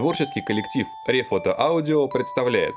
[0.00, 2.74] Творческий коллектив Рефото Аудио представляет.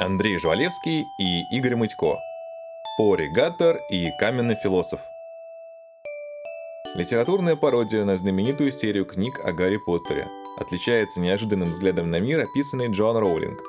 [0.00, 2.18] Андрей Жвалевский и Игорь Мытько.
[2.98, 4.98] Пори Гаттер и Каменный философ.
[6.96, 10.28] Литературная пародия на знаменитую серию книг о Гарри Поттере.
[10.58, 13.60] Отличается неожиданным взглядом на мир, описанный Джоан Роулинг.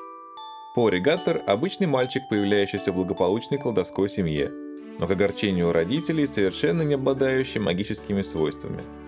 [0.74, 4.50] Пори Гаттер– обычный мальчик, появляющийся в благополучной колдовской семье,
[4.98, 8.80] но к огорчению родителей совершенно не обладающий магическими свойствами–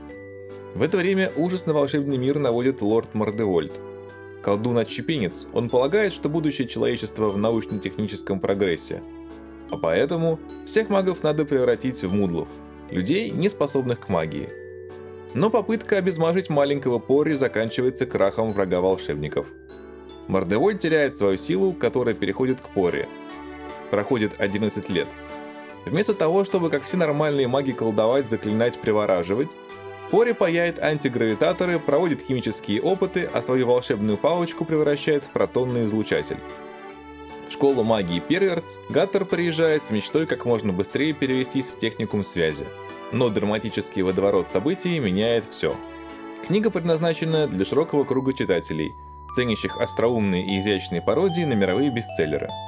[0.75, 3.73] в это время ужас на волшебный мир наводит лорд Мордевольд.
[4.43, 9.03] Колдун-отщепенец, он полагает, что будущее человечества в научно-техническом прогрессе.
[9.71, 12.49] А поэтому всех магов надо превратить в мудлов,
[12.91, 14.49] людей, не способных к магии.
[15.35, 19.47] Но попытка обезмажить маленького Пори заканчивается крахом врага волшебников.
[20.29, 23.07] Мордевольд теряет свою силу, которая переходит к Пори.
[23.91, 25.09] Проходит 11 лет.
[25.85, 29.49] Вместо того, чтобы как все нормальные маги колдовать, заклинать, привораживать,
[30.11, 36.39] Пори паяет антигравитаторы, проводит химические опыты, а свою волшебную палочку превращает в протонный излучатель.
[37.49, 42.65] В школу магии Первертс Гаттер приезжает с мечтой как можно быстрее перевестись в техникум связи.
[43.13, 45.75] Но драматический водоворот событий меняет все.
[46.47, 48.95] Книга предназначена для широкого круга читателей,
[49.35, 52.49] ценящих остроумные и изящные пародии на мировые бестселлеры–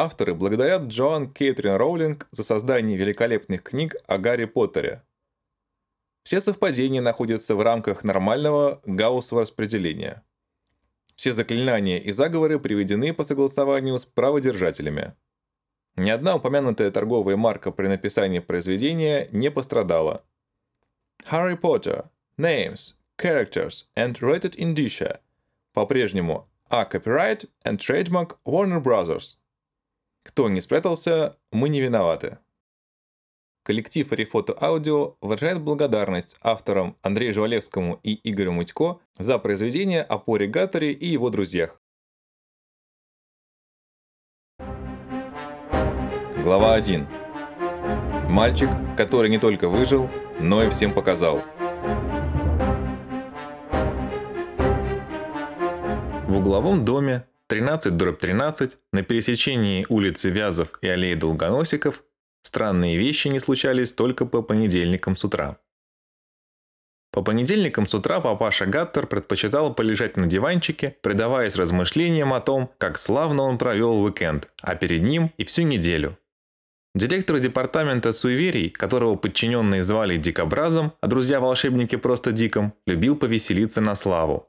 [0.00, 5.02] Авторы благодарят Джоан Кейтрин Роулинг за создание великолепных книг о Гарри Поттере.
[6.22, 10.24] Все совпадения находятся в рамках нормального гауссового распределения.
[11.16, 15.16] Все заклинания и заговоры приведены по согласованию с праводержателями.
[15.96, 20.24] Ни одна упомянутая торговая марка при написании произведения не пострадала.
[21.28, 22.06] Harry Potter,
[22.38, 25.18] Names, Characters and Rated Indicia
[25.72, 29.38] по-прежнему A Copyright and Trademark Warner Brothers–
[30.28, 32.36] кто не спрятался, мы не виноваты.
[33.64, 40.46] Коллектив Рефото Аудио выражает благодарность авторам Андрею Жвалевскому и Игорю Мутько за произведение о Поре
[40.46, 41.80] Гаттере и его друзьях.
[46.42, 47.06] Глава 1.
[48.28, 50.10] Мальчик, который не только выжил,
[50.40, 51.42] но и всем показал.
[56.26, 62.04] В угловом доме 13-13 на пересечении улицы Вязов и аллеи Долгоносиков
[62.42, 65.58] странные вещи не случались только по понедельникам с утра.
[67.10, 72.98] По понедельникам с утра папаша Гаттер предпочитал полежать на диванчике, предаваясь размышлениям о том, как
[72.98, 76.18] славно он провел уикенд, а перед ним и всю неделю.
[76.94, 84.48] Директор департамента суеверий, которого подчиненные звали Дикобразом, а друзья-волшебники просто Диком, любил повеселиться на славу.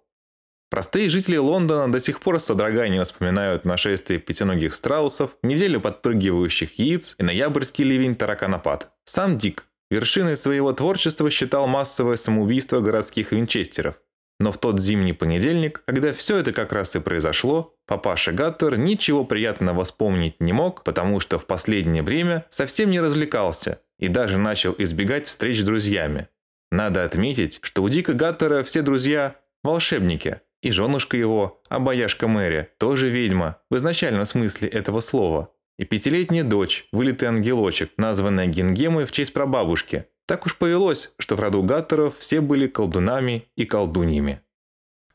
[0.69, 7.15] Простые жители Лондона до сих пор с содроганием вспоминают нашествие пятиногих страусов, неделю подпрыгивающих яиц
[7.17, 8.91] и ноябрьский ливень тараканопад.
[9.05, 13.95] Сам Дик вершиной своего творчества считал массовое самоубийство городских винчестеров.
[14.39, 19.25] Но в тот зимний понедельник, когда все это как раз и произошло, папаша Гаттер ничего
[19.25, 24.73] приятного вспомнить не мог, потому что в последнее время совсем не развлекался и даже начал
[24.77, 26.29] избегать встреч с друзьями.
[26.71, 33.09] Надо отметить, что у Дика Гаттера все друзья– волшебники– и женушка его, обаяшка Мэри, тоже
[33.09, 35.53] ведьма, в изначальном смысле этого слова.
[35.77, 40.05] И пятилетняя дочь, вылитый ангелочек, названная Гингемой в честь прабабушки.
[40.25, 44.41] Так уж повелось, что в роду Гаттеров все были колдунами и колдуньями.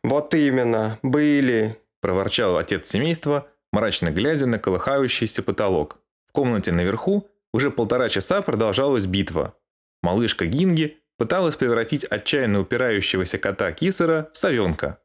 [0.03, 5.99] «Вот именно, были»,– проворчал отец семейства, мрачно глядя на колыхающийся потолок.
[6.27, 9.55] В комнате наверху уже полтора часа продолжалась битва.
[10.03, 14.99] Малышка Гинги пыталась превратить отчаянно упирающегося кота Кисера в совенка–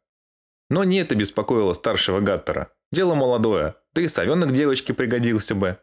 [0.70, 2.72] но не это беспокоило старшего Гаттера.
[2.92, 5.78] Дело молодое, да и совенок девочке пригодился бы.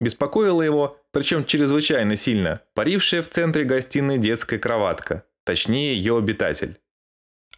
[0.00, 6.78] Беспокоило его, причем чрезвычайно сильно, парившая в центре гостиной детская кроватка, точнее ее обитатель.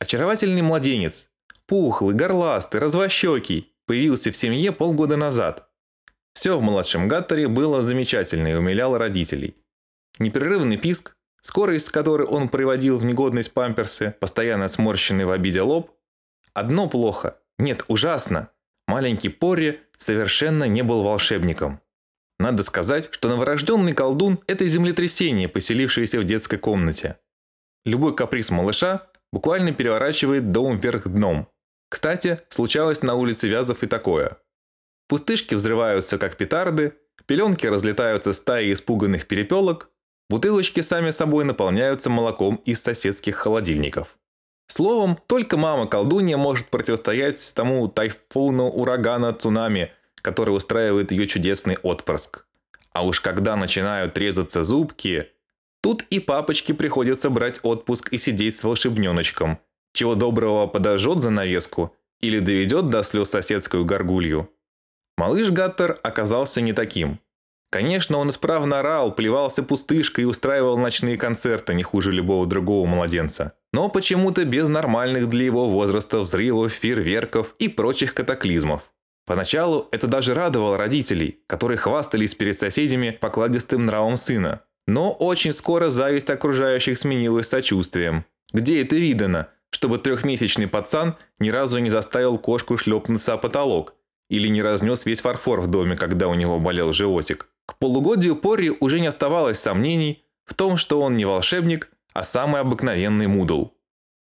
[0.01, 1.29] Очаровательный младенец,
[1.67, 5.69] пухлый, горластый, развощекий, появился в семье полгода назад.
[6.35, 9.55] Все в младшем Гаттере было замечательно и умиляло родителей.
[10.19, 15.93] Непрерывный писк, скорость с которой он приводил в негодность памперсы, постоянно сморщенный в обиде лоб,
[16.55, 17.39] Одно плохо.
[17.59, 18.51] Нет, ужасно.
[18.87, 21.81] Маленький Порри совершенно не был волшебником.
[22.39, 27.19] Надо сказать, что новорожденный колдун– это землетрясение, поселившееся в детской комнате.
[27.85, 31.49] Любой каприз малыша буквально переворачивает дом вверх дном.
[31.89, 34.39] Кстати, случалось на улице Вязов и такое.
[35.09, 36.95] Пустышки взрываются, как петарды,
[37.27, 39.91] пеленки разлетаются стаи испуганных перепелок,
[40.29, 44.19] бутылочки сами собой наполняются молоком из соседских холодильников.
[44.73, 49.93] Словом, только мама-колдунья может противостоять тому тайфуну, урагана, цунами,
[50.23, 52.47] который устраивает ее чудесный отпрыск.
[52.93, 55.29] А уж когда начинают резаться зубки,
[55.83, 59.59] Тут и папочке приходится брать отпуск и сидеть с волшебненочком.
[59.93, 64.49] Чего доброго подожжет занавеску или доведет до слез соседскую горгулью.
[65.19, 67.19] Малыш Гаттер оказался не таким.
[67.71, 73.55] Конечно, он исправно орал, плевался пустышкой и устраивал ночные концерты не хуже любого другого младенца.
[73.73, 78.93] Но почему-то без нормальных для его возраста взрывов, фейерверков и прочих катаклизмов.
[79.25, 84.63] Поначалу это даже радовало родителей, которые хвастались перед соседями покладистым нравом сына.
[84.87, 88.25] Но очень скоро зависть окружающих сменилась сочувствием.
[88.53, 93.95] Где это видано, чтобы трехмесячный пацан ни разу не заставил кошку шлепнуться о потолок
[94.29, 97.49] или не разнес весь фарфор в доме, когда у него болел животик?
[97.65, 102.61] К полугодию Порри уже не оставалось сомнений в том, что он не волшебник, а самый
[102.61, 103.73] обыкновенный мудл.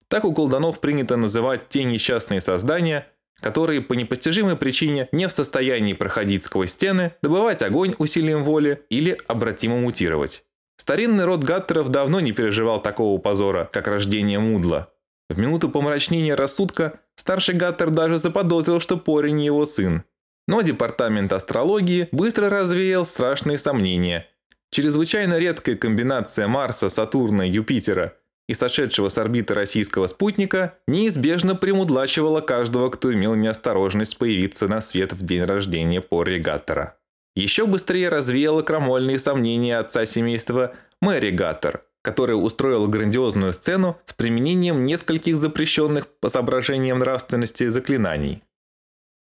[0.07, 3.07] Так у колдунов принято называть те несчастные создания,
[3.39, 9.17] которые по непостижимой причине не в состоянии проходить сквозь стены, добывать огонь усилием воли или
[9.27, 10.43] обратимо мутировать.
[10.77, 14.91] Старинный род Гаттеров давно не переживал такого позора, как рождение Мудла.
[15.29, 20.03] В минуту помрачнения рассудка старший Гаттер даже заподозрил, что Пори не его сын.
[20.47, 24.27] Но департамент астрологии быстро развеял страшные сомнения.
[24.71, 28.15] Чрезвычайно редкая комбинация Марса, Сатурна, Юпитера
[28.47, 35.13] и сошедшего с орбиты российского спутника неизбежно примудлачивала каждого, кто имел неосторожность появиться на свет
[35.13, 36.97] в день рождения Пори Гаттера.
[37.35, 44.83] Еще быстрее развеяло крамольные сомнения отца семейства Мэри Гаттер, который устроил грандиозную сцену с применением
[44.83, 48.43] нескольких запрещенных по соображениям нравственности заклинаний.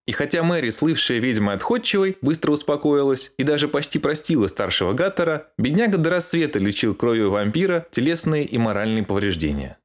[0.07, 5.97] И хотя Мэри, слывшая ведьмой отходчивой, быстро успокоилась и даже почти простила старшего Гаттера, бедняга
[5.97, 9.77] до рассвета лечил кровью вампира телесные и моральные повреждения.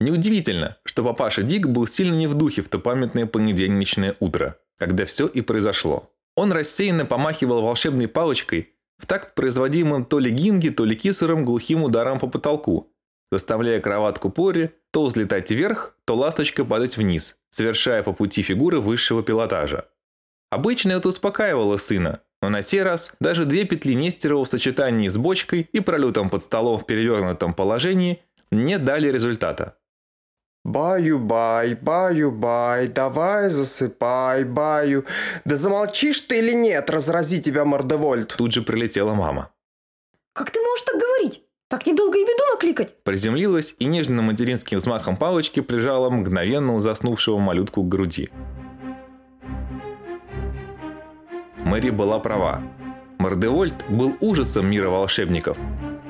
[0.00, 5.06] Неудивительно, что папаша Дик был сильно не в духе в то памятное понедельничное утро, когда
[5.06, 6.10] все и произошло.
[6.34, 11.84] Он рассеянно помахивал волшебной палочкой в такт производимым то ли гинги, то ли кисером глухим
[11.84, 12.92] ударом по потолку,
[13.30, 19.22] заставляя кроватку Пори то взлетать вверх, то ласточка падать вниз, совершая по пути фигуры высшего
[19.22, 19.86] пилотажа.
[20.50, 25.16] Обычно это успокаивало сына, но на сей раз даже две петли Нестерова в сочетании с
[25.16, 29.76] бочкой и пролетом под столом в перевернутом положении не дали результата.
[30.64, 35.04] Баю-бай, баю-бай, давай засыпай, баю.
[35.44, 38.34] Да замолчишь ты или нет, разрази тебя мордовольт.
[38.36, 39.50] Тут же прилетела мама.
[40.32, 41.03] Как ты можешь так?
[41.68, 43.02] Так недолго и беду накликать.
[43.04, 48.30] Приземлилась и нежным материнским взмахом палочки прижала мгновенно заснувшего малютку к груди.
[51.64, 52.62] Мэри была права.
[53.18, 55.56] Мордевольт был ужасом мира волшебников.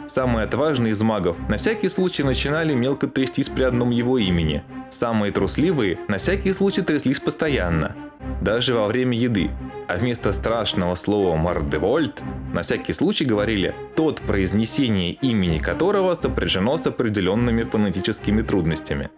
[0.09, 4.65] Самые отважные из магов на всякий случай начинали мелко трястись при одном его имени.
[4.91, 7.97] Самые трусливые на всякий случай тряслись постоянно,
[8.43, 9.51] даже во время еды.
[9.87, 12.23] А вместо страшного слова «мордевольт»
[12.55, 19.11] на всякий случай говорили «тот, произнесение имени которого сопряжено с определенными фонетическими трудностями».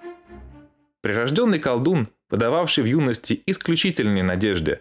[1.02, 4.80] Прирожденный колдун, подававший в юности исключительные надежды,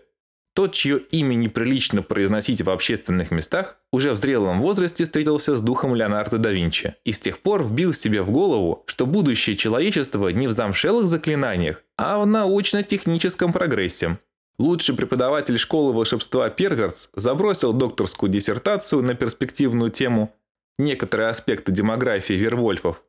[0.55, 5.93] тот, чье имя неприлично произносить в общественных местах, уже в зрелом возрасте встретился с духом
[5.93, 10.47] Леонардо да Винчи и с тех пор вбил себе в голову, что будущее человечества не
[10.47, 14.17] в замшелых заклинаниях, а в научно-техническом прогрессе.
[14.57, 20.33] Лучший преподаватель школы волшебства Перверс забросил докторскую диссертацию на перспективную тему
[20.77, 23.03] «Некоторые аспекты демографии Вервольфов»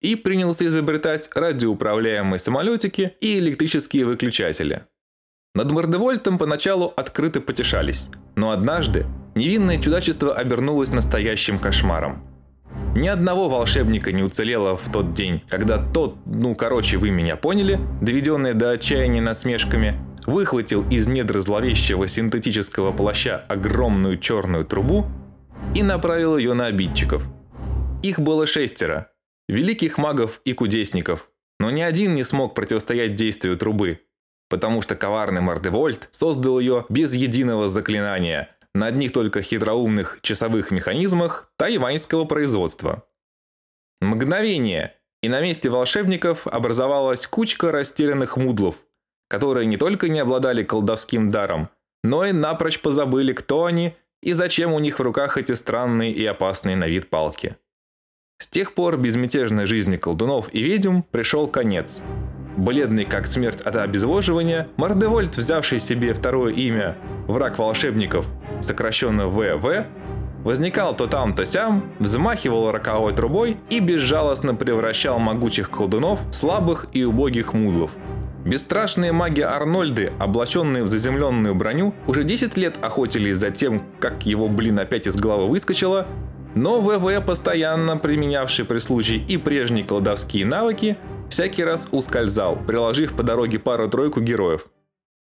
[0.00, 4.86] и принялся изобретать радиоуправляемые самолетики и электрические выключатели.
[5.54, 12.24] Над Мордевольтом поначалу открыто потешались, но однажды невинное чудачество обернулось настоящим кошмаром.
[12.94, 17.78] Ни одного волшебника не уцелело в тот день, когда тот, ну короче, вы меня поняли,
[18.00, 19.94] доведенный до отчаяния насмешками,
[20.28, 25.06] выхватил из недр зловещего синтетического плаща огромную черную трубу
[25.74, 27.24] и направил ее на обидчиков.
[28.02, 29.10] Их было шестеро,
[29.48, 34.00] великих магов и кудесников, но ни один не смог противостоять действию трубы,
[34.50, 41.50] потому что коварный Мордевольт создал ее без единого заклинания на одних только хитроумных часовых механизмах
[41.56, 43.02] тайваньского производства.
[44.02, 48.76] Мгновение, и на месте волшебников образовалась кучка растерянных мудлов,
[49.28, 51.68] которые не только не обладали колдовским даром,
[52.02, 56.24] но и напрочь позабыли, кто они и зачем у них в руках эти странные и
[56.24, 57.56] опасные на вид палки.
[58.40, 62.02] С тех пор безмятежной жизни колдунов и ведьм пришел конец–
[62.58, 66.96] Бледный как смерть от обезвоживания, Мордевольт, взявший себе второе имя
[67.28, 68.26] «Враг волшебников»,
[68.62, 69.86] сокращенно ВВ,
[70.42, 76.86] возникал то там, то сям, взмахивал роковой трубой и безжалостно превращал могучих колдунов в слабых
[76.92, 77.92] и убогих мудлов.
[78.48, 84.48] Бесстрашные маги Арнольды, облаченные в заземленную броню, уже 10 лет охотились за тем, как его,
[84.48, 86.06] блин, опять из головы выскочило,
[86.54, 90.96] Но ВВ, постоянно применявший при случае и прежние колдовские навыки,
[91.28, 94.64] всякий раз ускользал, приложив по дороге пару-тройку героев.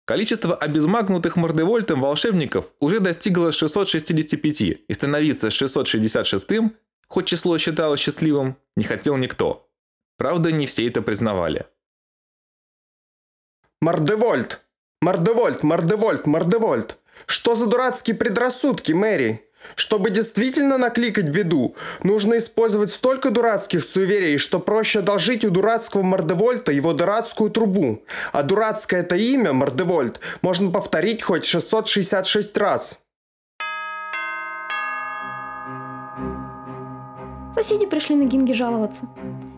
[0.03, 6.73] Количество обезмагнутых мордевольтом волшебников уже достигло 665, и становиться 666-м,
[7.07, 9.69] хоть число считалось счастливым, не хотел никто.
[10.17, 11.65] Правда, не все это признавали.
[13.81, 14.61] Мордевольт!
[15.01, 16.97] Мордевольт, Мордевольт, Мордевольт!
[17.25, 19.45] Что за дурацкие предрассудки, Мэри?
[19.75, 26.71] Чтобы действительно накликать беду, нужно использовать столько дурацких суеверий, что проще одолжить у дурацкого Мордевольта
[26.71, 28.03] его дурацкую трубу.
[28.31, 32.99] А дурацкое это имя, Мордевольт, можно повторить хоть 666 раз.
[37.53, 39.01] Соседи пришли на Гинги жаловаться.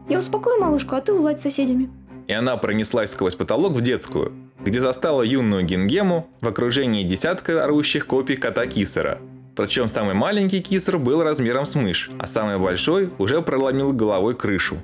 [0.08, 1.92] Я успокою малышку, а ты уладь с соседями.
[2.28, 8.06] И она пронеслась сквозь потолок в детскую, где застала юную Гингему в окружении десятка орущих
[8.06, 9.20] копий кота Кисера.
[9.56, 14.78] Причем самый маленький Кисер был размером с мышь, а самый большой уже проломил головой крышу.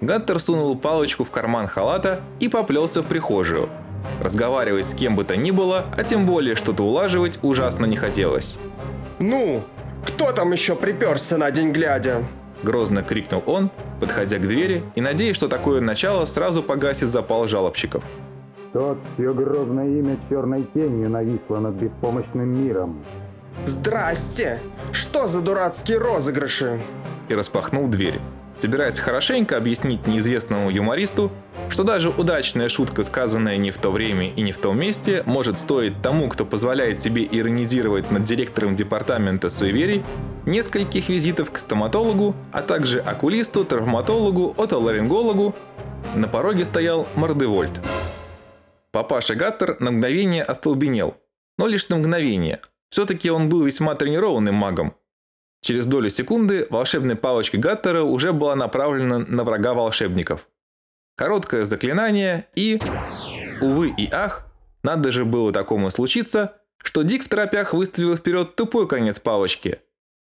[0.00, 3.68] Гаттер сунул палочку в карман халата и поплелся в прихожую.
[4.20, 8.58] Разговаривать с кем бы то ни было, а тем более что-то улаживать ужасно не хотелось.
[9.18, 9.64] Ну,
[10.06, 12.22] кто там еще приперся на день глядя?
[12.62, 18.02] Грозно крикнул он, подходя к двери и надеясь, что такое начало сразу погасит запал жалобщиков.
[18.72, 23.02] Тот, чье грозное имя черной тенью нависло над беспомощным миром.
[23.64, 24.60] Здрасте!
[24.92, 26.80] Что за дурацкие розыгрыши?
[27.28, 28.20] И распахнул дверь,
[28.58, 31.30] собираясь хорошенько объяснить неизвестному юмористу,
[31.68, 35.58] что даже удачная шутка, сказанная не в то время и не в том месте, может
[35.58, 40.04] стоить тому, кто позволяет себе иронизировать над директором департамента суеверий,
[40.46, 45.54] нескольких визитов к стоматологу, а также окулисту, травматологу, отоларингологу.
[46.14, 47.80] На пороге стоял Мордевольт.
[48.90, 51.16] Папаша Гаттер на мгновение остолбенел.
[51.58, 52.60] Но лишь на мгновение.
[52.90, 54.94] Все-таки он был весьма тренированным магом.
[55.62, 60.48] Через долю секунды волшебная палочка Гаттера уже была направлена на врага волшебников.
[61.16, 62.80] Короткое заклинание и...
[63.60, 64.46] Увы и ах,
[64.84, 69.80] надо же было такому случиться, что Дик в торопях выставил вперед тупой конец палочки,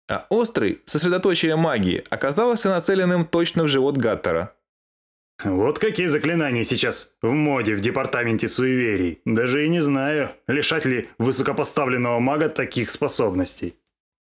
[0.08, 4.54] а острый, сосредоточие магии, оказался нацеленным точно в живот Гаттера.
[5.44, 9.20] Вот какие заклинания сейчас в моде в департаменте суеверий.
[9.26, 13.74] Даже и не знаю, лишать ли высокопоставленного мага таких способностей.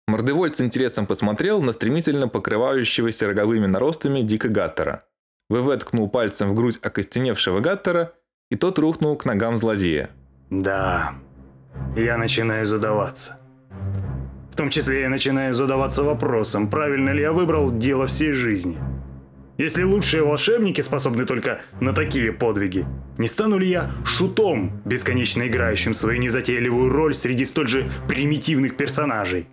[0.06, 5.04] Мордевольт с интересом посмотрел на стремительно покрывающегося роговыми наростами Дика Гаттера.
[5.48, 8.12] ВВ ткнул пальцем в грудь окостеневшего Гаттера,
[8.50, 10.10] и тот рухнул к ногам злодея.
[10.50, 11.14] Да,
[11.96, 13.38] я начинаю задаваться.
[14.52, 18.76] В том числе я начинаю задаваться вопросом, правильно ли я выбрал дело всей жизни.
[19.56, 22.86] Если лучшие волшебники способны только на такие подвиги,
[23.18, 29.48] не стану ли я шутом, бесконечно играющим свою незатейливую роль среди столь же примитивных персонажей?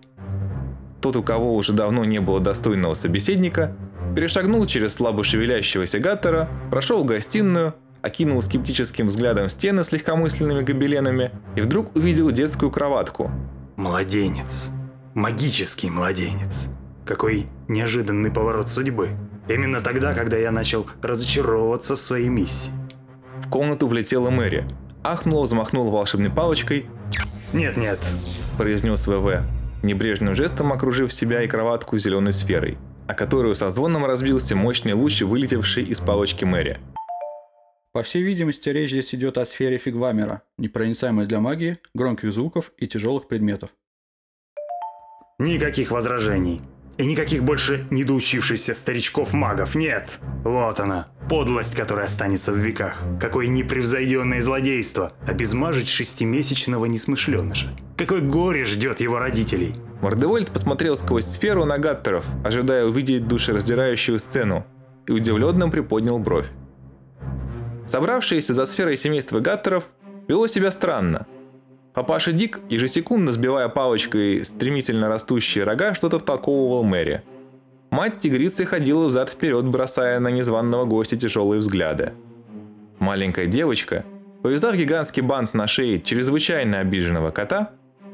[1.02, 3.76] Тот, у кого уже давно не было достойного собеседника,
[4.16, 11.32] перешагнул через слабо шевелящегося Гаттера, прошел в гостиную, окинул скептическим взглядом стены с легкомысленными гобеленами
[11.56, 13.32] и вдруг увидел детскую кроватку.
[13.78, 14.70] Младенец.
[15.16, 16.70] Магический младенец.
[17.06, 19.10] Какой неожиданный поворот судьбы.
[19.48, 22.72] Именно тогда, когда я начал разочаровываться в своей миссии.
[23.44, 24.68] В комнату влетела Мэри.
[25.04, 26.86] Ахнула, взмахнула волшебной палочкой.
[27.54, 28.00] «Нет-нет»,–
[28.58, 29.42] произнес ВВ,
[29.84, 35.22] небрежным жестом окружив себя и кроватку зеленой сферой, о которую со звоном разбился мощный луч,
[35.22, 36.80] вылетевший из палочки Мэри.
[37.92, 42.88] По всей видимости, речь здесь идет о сфере фигвамера, непроницаемой для магии, громких звуков и
[42.88, 43.72] тяжелых предметов.
[45.40, 46.62] Никаких возражений.
[46.98, 50.20] И никаких больше недоучившихся старичков-магов нет.
[50.44, 52.98] Вот она, подлость, которая останется в веках.
[53.20, 55.12] Какое непревзойденное злодейство.
[55.26, 57.70] Обезмажить шестимесячного несмышленыша.
[57.98, 59.74] Какое горе ждет его родителей.
[60.02, 64.66] Мордевольт посмотрел сквозь сферу на Гаттеров, ожидая увидеть душераздирающую сцену,
[65.08, 66.48] и удивленно приподнял бровь.
[67.88, 69.86] Собравшееся за сферой семейство Гаттеров
[70.28, 71.28] вело себя странно–
[71.94, 77.24] Папаша Дик, ежесекундно сбивая палочкой стремительно растущие рога, что-то втолковывал Мэри.
[77.90, 82.14] Мать тигрицы ходила взад-вперед, бросая на незваного гостя тяжелые взгляды.
[83.00, 84.06] Маленькая девочка,
[84.42, 87.72] повязав гигантский бант на шее чрезвычайно обиженного кота,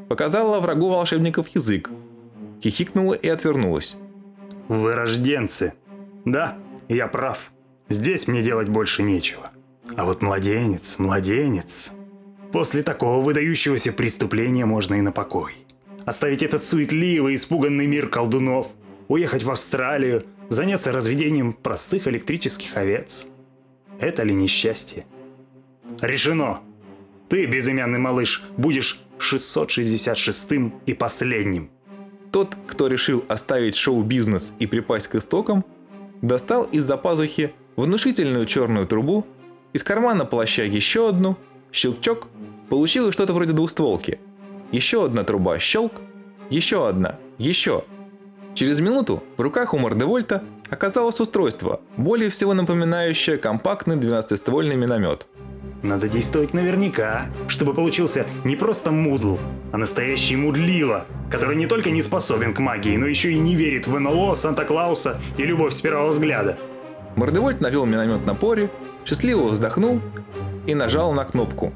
[0.09, 1.91] показала врагу волшебников язык,
[2.63, 3.95] хихикнула и отвернулась.
[4.67, 5.73] «Вы рожденцы.
[6.25, 6.57] Да,
[6.89, 7.51] я прав.
[7.89, 9.51] Здесь мне делать больше нечего.
[9.95, 11.91] А вот младенец, младенец...»
[12.51, 15.53] После такого выдающегося преступления можно и на покой.
[16.05, 18.67] Оставить этот суетливый, испуганный мир колдунов,
[19.07, 23.25] уехать в Австралию, заняться разведением простых электрических овец.
[23.99, 25.05] Это ли несчастье?
[26.01, 26.61] Решено!
[27.29, 31.69] Ты, безымянный малыш, будешь 666-м и последним.
[32.31, 35.65] Тот, кто решил оставить шоу-бизнес и припасть к истокам,
[36.21, 39.25] достал из-за пазухи внушительную черную трубу,
[39.73, 41.37] из кармана плаща еще одну,
[41.77, 42.27] щелчок,
[42.69, 44.19] получилось что-то вроде двустволки.
[44.71, 45.93] Еще одна труба, щелк,
[46.49, 47.83] еще одна, еще.
[48.53, 55.27] Через минуту в руках у Мордевольта оказалось устройство, более всего напоминающее компактный 12-ствольный миномет.
[55.83, 59.37] Надо действовать наверняка, чтобы получился не просто мудл,
[59.71, 63.85] а настоящий мудлила, который не только не способен к магии, но еще и не верит
[63.85, 66.57] в НЛО, Санта-Клауса и любовь с первого взгляда.
[67.17, 68.69] Мордевольт навел миномет на поре,
[69.03, 69.99] счастливо вздохнул
[70.67, 71.73] и нажал на кнопку.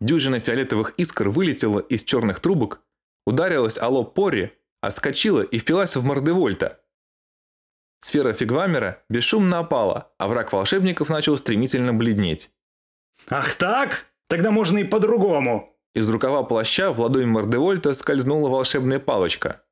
[0.00, 2.82] Дюжина фиолетовых искр вылетела из черных трубок,
[3.26, 6.78] ударилась о лоб Пори, отскочила и впилась в Мордевольта.
[8.00, 12.50] Сфера фигвамера бесшумно опала, а враг волшебников начал стремительно бледнеть.
[13.30, 14.04] Ах так?
[14.28, 15.74] Тогда можно и по-другому.
[15.94, 19.62] Из рукава плаща в ладонь Мордевольта скользнула волшебная палочка.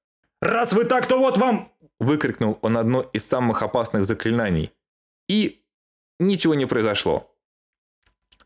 [0.44, 1.72] Раз вы так, то вот вам...
[1.98, 4.72] Выкрикнул он одно из самых опасных заклинаний.
[5.26, 5.64] И
[6.18, 7.34] ничего не произошло.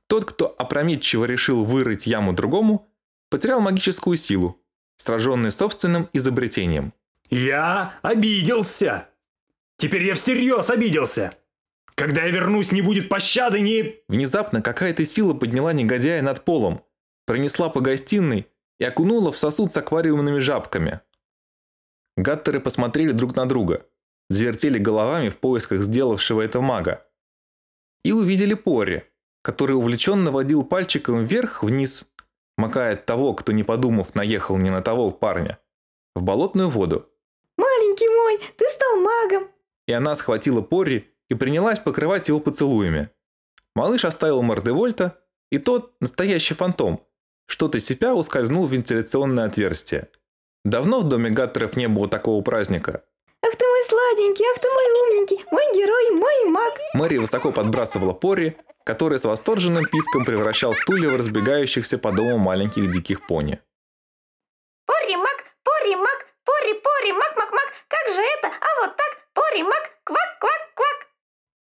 [0.06, 2.88] Тот, кто опрометчиво решил вырыть яму другому,
[3.30, 4.60] потерял магическую силу,
[4.96, 6.92] сраженный собственным изобретением.
[7.30, 9.08] Я обиделся.
[9.76, 11.34] Теперь я всерьез обиделся.
[11.96, 13.96] Когда я вернусь, не будет пощады ни...
[14.06, 16.84] Внезапно какая-то сила подняла негодяя над полом,
[17.26, 18.46] пронесла по гостиной
[18.78, 21.00] и окунула в сосуд с аквариумными жабками.
[22.18, 23.86] Гаттеры посмотрели друг на друга,
[24.28, 27.06] завертели головами в поисках сделавшего это мага.
[28.04, 29.04] И увидели Пори,
[29.42, 32.06] который увлеченно водил пальчиком вверх-вниз,
[32.56, 35.60] макая того, кто не подумав наехал не на того парня,
[36.16, 37.08] в болотную воду.
[37.56, 39.48] Маленький мой, ты стал магом.
[39.86, 43.10] И она схватила Пори и принялась покрывать его поцелуями.
[43.76, 45.22] Малыш оставил Мордевольта,
[45.52, 47.06] и тот, настоящий фантом,
[47.46, 50.08] что-то себя ускользнул в вентиляционное отверстие.
[50.68, 53.02] Давно в доме Гаттеров не было такого праздника.
[53.42, 56.74] Ах ты мой сладенький, ах ты мой умненький, мой герой, мой маг.
[56.92, 58.54] Мэри высоко подбрасывала Пори,
[58.84, 63.60] который с восторженным писком превращал стулья в разбегающихся по дому маленьких диких пони.
[64.84, 67.72] Пори маг, пори маг, пори пори маг маг маг.
[67.88, 68.48] Как же это?
[68.48, 71.06] А вот так, пори маг, квак квак квак.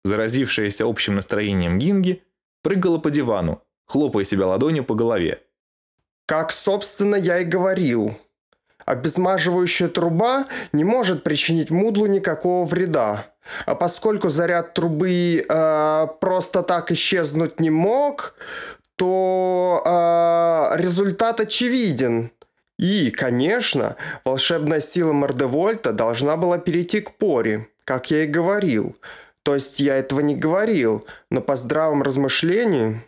[0.04, 2.24] Заразившаяся общим настроением Гинги
[2.62, 5.44] прыгала по дивану, хлопая себя ладонью по голове.
[6.26, 8.20] Как, собственно, я и говорил.
[8.88, 13.26] Обезмаживающая труба не может причинить мудлу никакого вреда.
[13.66, 18.36] А поскольку заряд трубы э, просто так исчезнуть не мог,
[18.96, 22.32] то э, результат очевиден.
[22.80, 28.96] И, конечно, волшебная сила Мордевольта должна была перейти к Пори, как я и говорил.
[29.44, 33.04] То есть я этого не говорил, но по здравом размышлении...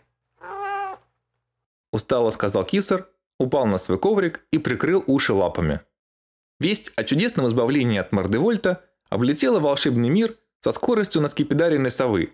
[1.93, 3.07] Устало сказал Кисар,
[3.39, 5.81] упал на свой коврик и прикрыл уши лапами.
[6.59, 12.33] Весть о чудесном избавлении от Мордевольта облетела волшебный мир со скоростью на скипидаренной совы.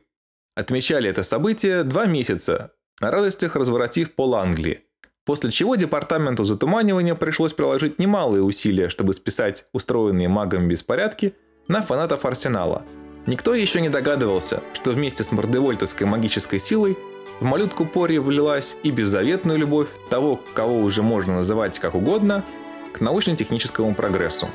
[0.55, 4.83] Отмечали это событие два месяца, на радостях разворотив пол Англии.
[5.25, 11.35] После чего департаменту затуманивания пришлось приложить немалые усилия, чтобы списать устроенные магом беспорядки
[11.67, 12.85] на фанатов Арсенала.
[13.25, 16.95] Никто еще не догадывался, что вместе с мордевольтовской магической силой
[17.39, 22.43] в малютку Пори влилась и беззаветная любовь того, кого уже можно называть как угодно,
[22.93, 24.47] к научно-техническому прогрессу.